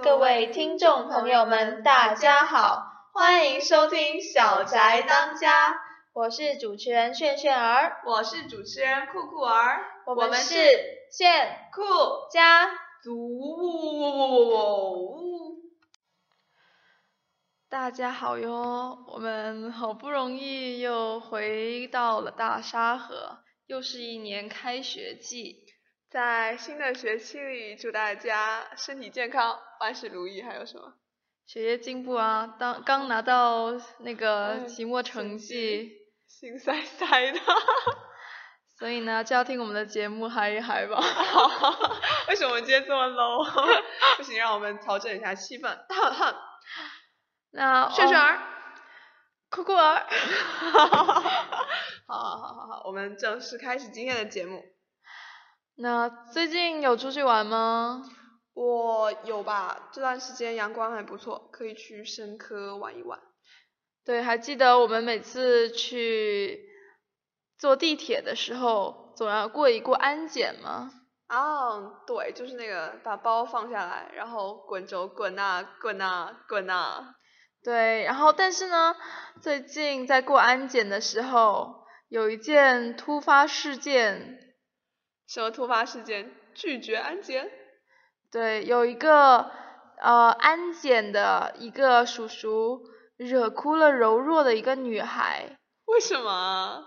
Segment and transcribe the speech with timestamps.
[0.00, 5.70] 各位听众朋友们，大家好，欢迎收听《小宅当家》，
[6.14, 10.62] 我是主持人炫炫儿，我是主持人酷酷儿，我们是是
[11.10, 11.82] 炫酷
[12.30, 12.70] 家。
[13.02, 13.12] 族。
[17.68, 25.66] 大家好哟，我们好不容易又回到了大沙河，又是一年开学季，
[26.08, 30.40] 在新的学期里，祝大家身体健康，万事如意。
[30.42, 30.94] 还有什么？
[31.44, 32.54] 学业进步啊！
[32.58, 35.90] 当刚拿到那个哎期末成成绩，
[36.28, 37.40] 心塞塞的。
[38.78, 40.96] 所以呢就要听我们的节目嗨一嗨吧。
[42.28, 43.44] 为什么我们今天这么 low？
[44.16, 45.76] 不行，让我们调整一下气氛。
[47.50, 48.40] 那炫炫儿，
[49.50, 50.06] 酷酷儿，
[50.72, 51.04] 好好
[52.16, 54.62] 好好好，我们正式开始今天的节目。
[55.74, 58.02] 那最近有出去玩吗？
[58.54, 63.18] 我有吧，这段时间阳光还不错，可以去深科玩一玩。
[64.04, 66.68] 对，还记得我们每次去
[67.56, 70.90] 坐地铁的时候，总要过一过安检吗？
[71.28, 77.14] 哦，对，就是那个把包放下来，然后滚轴滚啊滚啊滚啊。
[77.62, 78.94] 对，然后但是呢，
[79.40, 84.54] 最近在过安检的时候，有一件突发事件，
[85.26, 86.34] 什么突发事件？
[86.54, 87.50] 拒绝安检？
[88.32, 89.50] 对，有一个
[90.00, 92.80] 呃安检的一个叔叔
[93.18, 95.58] 惹哭了柔弱的一个女孩。
[95.84, 96.82] 为什么啊？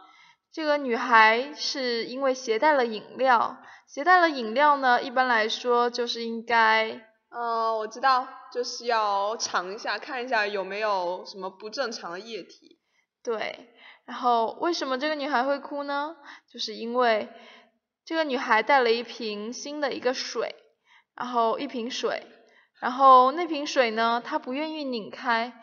[0.51, 3.57] 这个女孩是因为携带了饮料，
[3.88, 12.79] 携带了饮料呢，一般来说就是应该呃，我知道，就是要尝一下，看一下有没有什么不正常的液体。
[13.22, 13.69] 对。
[14.06, 16.16] 然后为什么这个女孩会哭呢？
[16.51, 17.29] 就是因为
[18.03, 20.56] 这个女孩带了一瓶新的一个水，
[21.16, 22.26] 然后一瓶水，
[22.80, 25.53] 然后那瓶水呢，她不愿意拧开，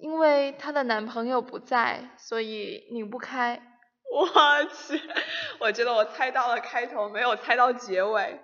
[0.00, 3.62] 因为她的男朋友不在，所以拧不开。
[4.12, 4.26] 我
[4.66, 5.00] 去，
[5.58, 8.40] 我觉得我猜到了开头，没有猜到结尾。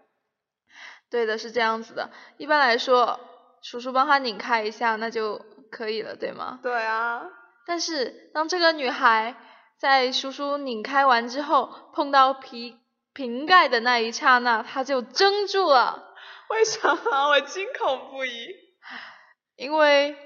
[1.10, 2.10] 对的，是这样子的。
[2.38, 3.18] 一般来说，
[3.62, 6.58] 叔叔帮她拧开一下，那就可以了，对吗？
[6.62, 7.22] 对啊，
[7.66, 9.34] 但是当这个女孩
[9.78, 12.80] 在叔叔拧开完之后，碰到瓶
[13.12, 16.09] 瓶盖的那一刹那，她就怔住了，
[16.50, 18.48] 为什么我惊恐不已？
[19.56, 20.16] 因为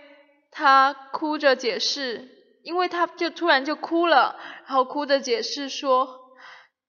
[0.50, 2.28] 她哭着解释，
[2.62, 4.36] 因为她就突然就哭了，
[4.66, 6.32] 然后哭着解释说：“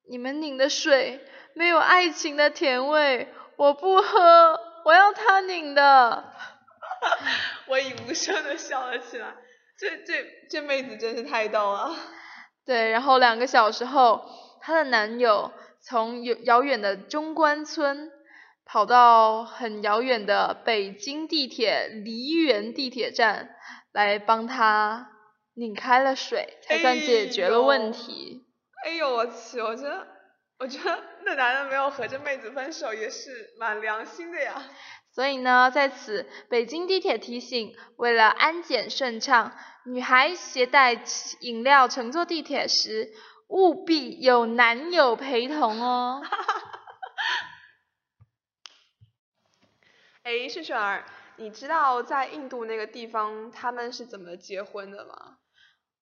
[0.09, 1.19] 你们拧的水
[1.53, 6.31] 没有爱情的甜味，我不喝，我要他拧的。
[7.67, 9.35] ”我已无声的笑了起来。
[9.77, 11.93] 这这这妹子真是太逗了。
[12.65, 14.23] 对，然后两个小时后，
[14.61, 15.51] 她的男友
[15.81, 18.11] 从遥遥远的中关村
[18.65, 23.55] 跑到很遥远的北京地铁梨园地铁站
[23.93, 25.09] 来帮他
[25.53, 28.43] 拧开了水，才算解决了问题。
[28.83, 29.61] 哎呦我去！
[29.61, 30.07] 我觉得，
[30.59, 34.61] 我觉得那男的没有和这妹子分手也是蛮良心的呀。
[35.13, 39.53] 所以呢，在此，北京地铁提醒，为了安检顺畅，
[39.85, 41.01] 女孩携带
[41.39, 43.11] 饮料乘坐地铁时，
[43.47, 46.21] 务必有男友陪同哦。
[50.25, 51.05] 哎，顺顺儿，
[51.35, 55.37] 你知道在印度那个地方他们是怎么结婚的吗？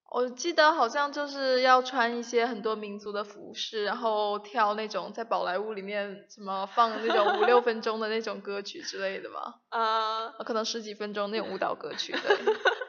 [0.10, 12.14] 我记得好像就是要穿一些很多民族的服饰，然后跳那种在宝莱坞里面什么放那种五六分钟的那种歌曲之类的吧， 啊、呃可能十几分钟那种舞蹈歌曲。
[12.14, 12.38] 对，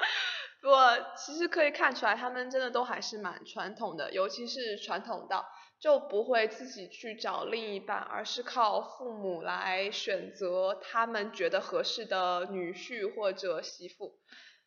[0.62, 5.44] 不过其实可以看出来，他们真的都还是蛮传统的，尤其是传统到
[5.84, 14.14] 就不会自己去找另一半，而是靠父母来选择他们觉得合适的女婿或者媳妇。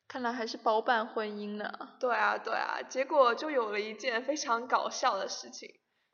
[0.07, 1.71] 看来还是包办婚姻呢。
[1.99, 5.67] 对啊，对啊，结果就有了一件非常搞笑的事情。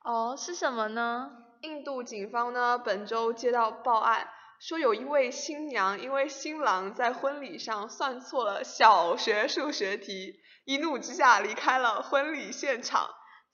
[0.05, 1.31] 哦，是什么呢？
[1.63, 4.29] 印度警方呢本周接到报案，
[4.61, 13.09] 说有一位新娘因为新郎在婚礼上算错了小学数学题，一怒之下离开了婚礼现场。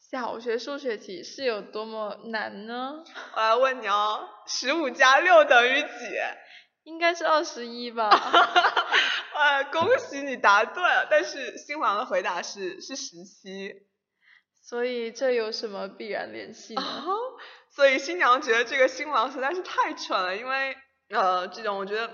[0.09, 3.03] 小学数学题是有多么难呢？
[3.35, 5.87] 我来问你哦，十五加六等于几？
[6.83, 8.09] 应该是二十一吧。
[9.35, 13.71] 呃，恭喜你答对了，但是新郎的回答是是十七。
[14.63, 16.81] 所以这有什么必然联系呢？
[16.81, 17.15] 哦，
[17.69, 20.75] 所以新娘觉得这个新郎实在是太蠢了，因为
[21.09, 22.09] 呃，这种我觉得，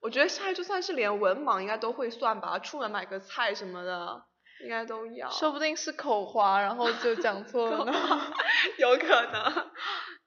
[0.00, 4.22] 我觉得现在就算是连文盲应该都会算吧，出门买个菜什么的，
[4.62, 5.30] 应该都要。
[5.30, 7.92] 说不定是口滑，然后就讲 错了呢。
[8.78, 9.70] 有可能。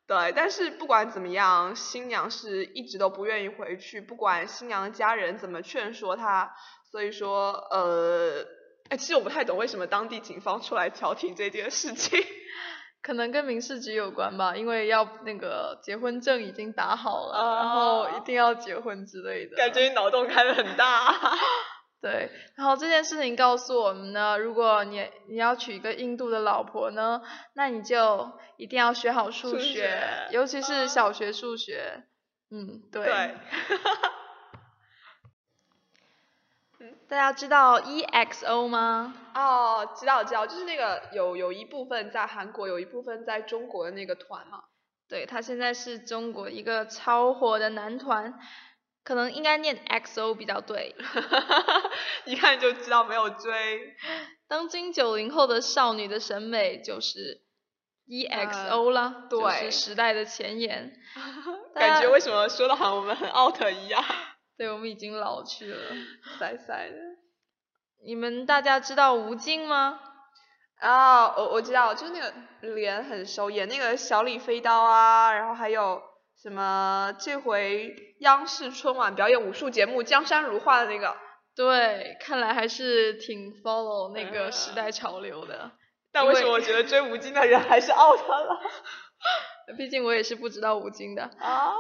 [0.06, 6.52] 对，但是不管怎么样，新娘是一直都不愿意回去，不管新娘的家人怎么劝说她，
[6.92, 8.46] 所以说呃。
[8.90, 12.20] 哎，其实我不太懂为什么当地警方出来调停这件事情，
[13.02, 19.56] 可能跟民事局有关吧，因为要那个结婚证已经打好了，然后一定要结婚之类的。
[19.56, 21.16] 感觉你脑洞开的很大。
[22.04, 27.22] 对，然后这件事情告诉我们呢，如果你你要娶一个印度的老婆呢，
[27.54, 32.04] 那你就一定要学好数学，尤其是小学数学。
[32.52, 33.06] 嗯，对。
[33.06, 33.36] 对。
[37.08, 39.16] 大家知道 EXO 吗？
[39.34, 44.64] 哦，知道知道，就是那个有有一部分在韩国，有一部分在中国的那个团嘛。
[45.08, 48.38] 对，他现在是中国一个超火的男团，
[49.04, 50.96] 可能应该念 XO 比较对。
[52.26, 53.96] 一看就知道没有追。
[54.48, 57.42] 当今九零后的少女的审美就是
[58.08, 60.94] EXO 了，对，是时代的前沿。
[61.76, 64.04] 感觉为什么说的好像我们很 out 一样？
[64.58, 65.92] 对，我们已经老去了，
[66.40, 66.96] 晒晒的。
[68.06, 70.00] 你们大家知道吴京吗？
[70.80, 72.34] 啊，我我知道，就是那个
[72.76, 76.02] 脸很熟，演那个小李飞刀啊，然后还有
[76.42, 81.16] 什么这回央视春晚表演武术节目《江山如画》的那个。
[81.56, 85.72] 对，看来还是挺 follow 那个时代潮流的。
[86.12, 88.60] 但为什么我觉得追吴京的人还是 out 了？
[89.78, 91.30] 毕竟我也是不知道吴京的。
[91.40, 91.74] 啊。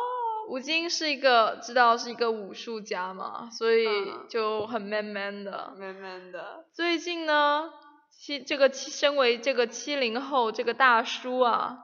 [0.49, 3.87] 吴京是一个知道是一个武术家嘛，所以
[4.29, 5.73] 就很 man man 的。
[5.77, 6.65] man man 的。
[6.73, 7.71] 最近呢，
[8.11, 11.77] 七这个七身为这个七零后这个大叔啊，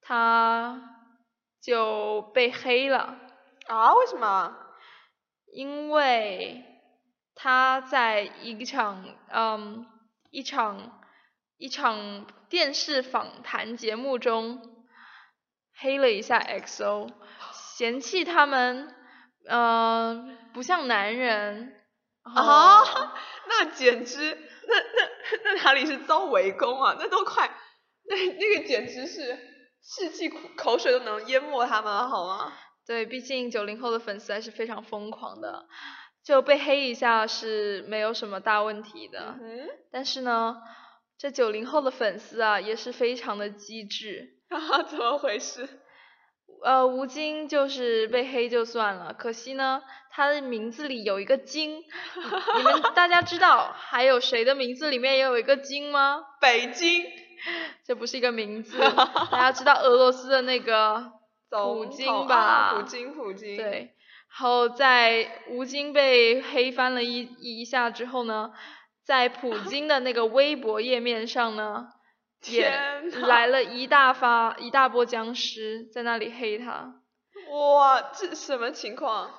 [0.00, 0.80] 他
[1.62, 3.16] 就被黑了。
[3.74, 3.94] 啊？
[3.94, 4.56] 为什么？
[5.52, 6.64] 因为
[7.34, 9.86] 他在一场嗯
[10.30, 11.00] 一场
[11.56, 14.86] 一场电视访谈节目中
[15.76, 17.08] 黑了一下 XO。
[17.52, 18.94] 嫌弃他们，
[19.48, 21.80] 嗯，不像男人
[22.22, 22.82] 啊，
[23.48, 24.36] 那简直，
[24.68, 25.08] 那那
[25.44, 26.96] 那哪里是遭围攻啊？
[26.98, 27.50] 那都快，
[28.04, 29.38] 那那个简直是
[29.82, 32.52] 士气口水都能淹没他们了，好吗？
[32.86, 35.66] 对，毕竟九零后的粉丝还是非常疯狂的，
[36.24, 39.36] 就被黑一下是没有什么大问题的。
[39.40, 39.68] 嗯。
[39.92, 40.56] 但是呢，
[41.18, 44.36] 这九零后的粉丝啊，也是非常的机智。
[44.50, 44.82] 啊？
[44.82, 45.68] 怎么回事？
[46.62, 49.80] 呃，吴京就是被黑就算了，可惜呢，
[50.10, 56.22] 他的名字里有一个京，你们大家知道还有谁的名字里面也有一个京吗？
[56.40, 57.06] 北京，
[57.86, 58.76] 这不是一个名字，
[59.30, 61.12] 大家知道俄罗斯的那个
[61.50, 62.74] 普京吧？
[62.74, 63.56] 普京，普京。
[63.56, 63.94] 对，
[64.30, 68.52] 然后在吴京被黑翻了一一下之后呢，
[69.04, 71.88] 在普 京的那个微博页面上呢。
[72.46, 72.70] 也
[73.28, 76.94] 来了一大发一大波僵尸在那里黑他，
[77.50, 79.30] 哇，这什么情况？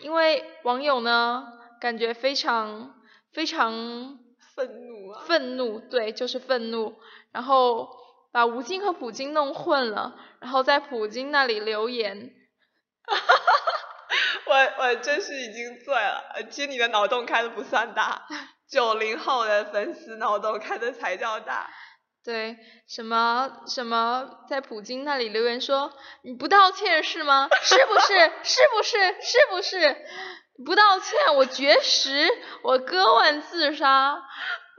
[0.00, 1.46] 因为网友呢
[1.80, 2.92] 感觉非常
[3.32, 4.18] 非常
[4.56, 6.96] 愤怒啊，愤怒，对，就是愤怒，
[7.30, 7.88] 然后
[8.32, 12.30] 把吴京和普京弄混了，然后在普京那里留言，
[14.46, 18.26] 我我真是已经醉了，其实你的脑洞开的不算大，
[18.68, 21.70] 九零后的粉丝脑洞开的才叫大。
[22.22, 25.90] 对，什么什么在普京那里留言说
[26.22, 27.48] 你不道歉是吗？
[27.62, 28.14] 是不是？
[28.42, 28.98] 是不是？
[29.22, 29.96] 是不是？
[30.66, 32.28] 不道歉我绝食，
[32.62, 34.22] 我割腕自杀。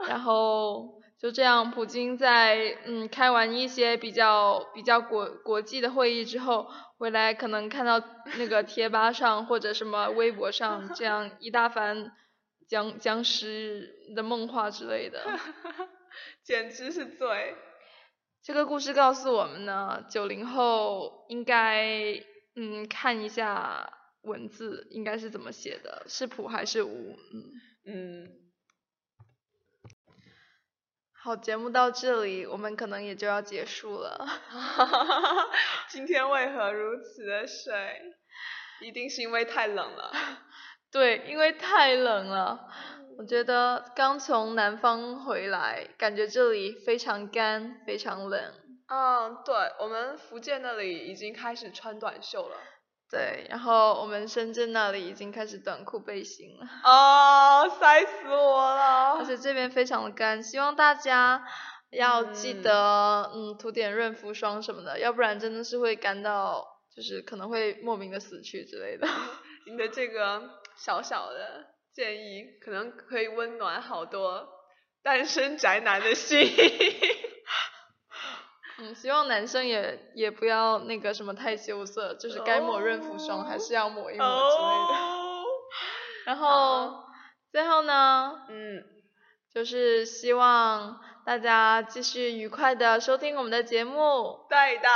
[0.06, 8.02] 然后就这样，普京在嗯开完一些比较比较国国际的会议之后回来，可能看到
[8.38, 12.12] 那个贴吧上或者什么微博上这样一大番
[12.68, 15.22] 僵僵尸的梦话之类的。
[16.44, 17.54] 简直是醉！
[18.42, 22.22] 这个故事告诉我们呢，九零后应该
[22.54, 23.90] 嗯看一下
[24.22, 27.16] 文字应该是怎么写的，是普还是无？
[27.32, 27.52] 嗯
[27.86, 28.45] 嗯。
[31.26, 34.24] 好，节目到这里，我们可能也就要结束了。
[35.90, 37.74] 今天为何如此的水？
[38.80, 40.12] 一定是因为太冷了。
[40.92, 42.68] 对，因为太冷了，
[43.18, 48.40] 我觉得刚从南方回来，感觉这里非常干，非常冷。
[48.86, 52.56] 嗯，对，我们福建那里已经开始穿短袖了。
[53.08, 56.66] 对，然后我们深圳那里已经开始短裤背心了。
[56.82, 59.14] 哦，晒死我了！
[59.18, 61.46] 而且这边非常的干，希望大家
[61.90, 69.06] 要记得，嗯，涂点润肤霜什么的，要不然真的是会干到，就是可能会莫名的死去之类的。
[69.70, 70.42] 你的这个
[70.76, 74.48] 小小的建议，可能可以温暖好多
[75.04, 76.40] 单身宅男的心。
[78.78, 84.94] 嗯，希望男生也也不要那个什么太羞涩，就是该抹润肤霜还是要抹一抹之类的。
[85.02, 85.44] 哦，
[86.26, 87.04] 然后
[87.50, 88.84] 最后呢，嗯，
[89.54, 94.46] 就是希望大家继续愉快的收听我们的节目。
[94.50, 94.88] 对的，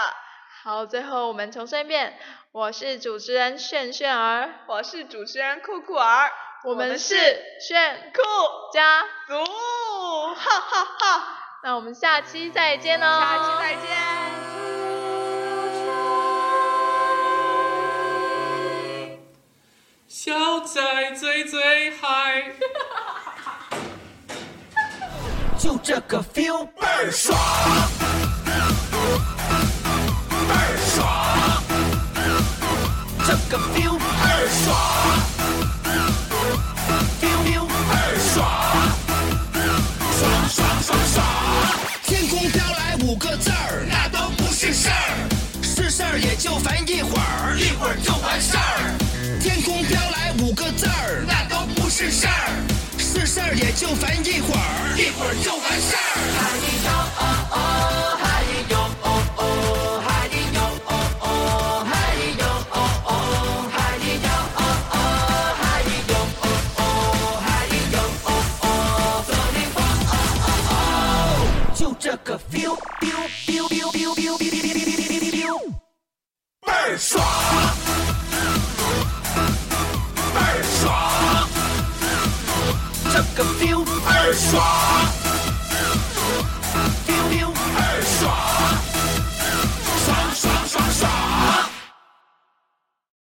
[0.63, 2.19] 好，最后我们重申一遍，
[2.53, 6.31] 我是主持人炫炫儿，我是主持人酷酷儿，
[6.65, 7.17] 我们是
[7.61, 8.23] 炫酷
[8.75, 9.43] 家族，
[10.35, 11.37] 哈哈哈！
[11.63, 13.87] 那我们下期再见哦，下期再见。
[20.09, 20.81] 小仔
[21.17, 22.53] 最最嗨。
[25.59, 27.39] 就这个 feel 倍儿爽，
[30.49, 31.05] 倍儿爽，
[33.27, 34.75] 这个 feel 倍儿爽
[46.21, 48.95] 也就烦一会儿一会儿就完事儿
[49.41, 52.31] 天空飘来五个字儿那都不是事儿。
[52.99, 55.99] 是事儿也就烦一会儿一会儿就完事儿。
[56.37, 57.57] 嗨咿呦哦哦
[58.21, 59.43] 哈咿呦哦哦
[60.07, 61.25] 嗨咿呦哦哦
[61.89, 63.11] 哈咿呦哦哦
[63.73, 64.63] 嗨咿呦哦
[66.77, 66.83] 哦
[67.41, 68.29] 哈咿呦哦
[68.61, 68.65] 哦
[69.27, 69.79] 走你哇
[70.11, 74.40] 哦哦哦就这个 feel feel feel feel feel
[77.01, 77.25] 爽。
[80.35, 81.49] 倍儿爽，
[83.11, 84.80] 这个 feel 倍儿爽。